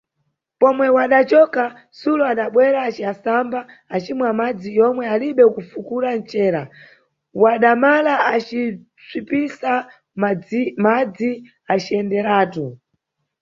[0.59, 1.63] Pomwe wadacoka,
[1.99, 3.59] Sulo adabwera, aciasamba,
[3.95, 6.61] acima madzi yomwe alibe kufukula ncera,
[7.41, 8.61] wadamala, aci
[8.99, 9.73] psipisa
[10.85, 11.31] madzi
[11.73, 12.65] aciyenderatu.